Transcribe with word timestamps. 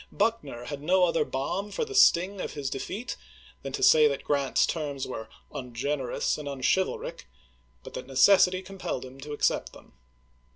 Buckuer 0.11 0.65
had 0.65 0.81
no 0.81 1.03
other 1.03 1.23
balm 1.23 1.69
for 1.69 1.85
the 1.85 1.93
sting 1.93 2.41
of 2.41 2.53
his 2.53 2.71
de 2.71 2.79
feat 2.79 3.15
than 3.61 3.71
to 3.73 3.83
say 3.83 4.07
that 4.07 4.23
Grant's 4.23 4.65
terms 4.65 5.05
were" 5.05 5.29
ungener 5.53 6.11
ous 6.11 6.39
and 6.39 6.47
unchivaMc," 6.47 7.25
but 7.83 7.93
that 7.93 8.07
necessity 8.07 8.63
compelled 8.63 9.05
him 9.05 9.19
to 9.21 9.31
accept 9.33 9.73
them. 9.73 9.93